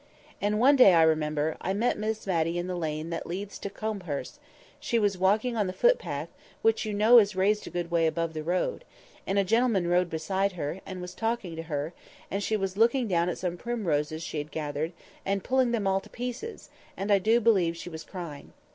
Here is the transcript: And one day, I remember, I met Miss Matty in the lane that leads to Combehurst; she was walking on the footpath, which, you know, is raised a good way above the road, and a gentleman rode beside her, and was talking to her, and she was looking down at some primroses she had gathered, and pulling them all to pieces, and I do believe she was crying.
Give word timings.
And 0.41 0.59
one 0.59 0.75
day, 0.77 0.95
I 0.95 1.03
remember, 1.03 1.57
I 1.61 1.75
met 1.75 1.95
Miss 1.95 2.25
Matty 2.25 2.57
in 2.57 2.65
the 2.65 2.75
lane 2.75 3.11
that 3.11 3.27
leads 3.27 3.59
to 3.59 3.69
Combehurst; 3.69 4.39
she 4.79 4.97
was 4.97 5.15
walking 5.15 5.55
on 5.55 5.67
the 5.67 5.73
footpath, 5.73 6.29
which, 6.63 6.85
you 6.85 6.91
know, 6.95 7.19
is 7.19 7.35
raised 7.35 7.67
a 7.67 7.69
good 7.69 7.91
way 7.91 8.07
above 8.07 8.33
the 8.33 8.41
road, 8.41 8.83
and 9.27 9.37
a 9.37 9.43
gentleman 9.43 9.87
rode 9.87 10.09
beside 10.09 10.53
her, 10.53 10.81
and 10.87 11.01
was 11.01 11.13
talking 11.13 11.55
to 11.55 11.61
her, 11.69 11.93
and 12.31 12.41
she 12.41 12.57
was 12.57 12.77
looking 12.77 13.07
down 13.07 13.29
at 13.29 13.37
some 13.37 13.57
primroses 13.57 14.23
she 14.23 14.39
had 14.39 14.49
gathered, 14.49 14.91
and 15.23 15.43
pulling 15.43 15.69
them 15.69 15.85
all 15.85 15.99
to 15.99 16.09
pieces, 16.09 16.71
and 16.97 17.11
I 17.11 17.19
do 17.19 17.39
believe 17.39 17.77
she 17.77 17.91
was 17.91 18.03
crying. 18.03 18.53